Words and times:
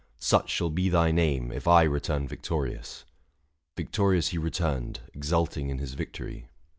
such 0.17 0.49
shall 0.49 0.71
be 0.71 0.89
thy 0.89 1.11
name 1.11 1.51
If 1.51 1.67
I 1.67 1.83
return 1.83 2.27
victorious." 2.27 3.05
Victorious 3.77 4.29
he 4.29 4.39
Returned, 4.39 5.01
exulting 5.13 5.69
in 5.69 5.77
his 5.77 5.93
victory. 5.93 6.47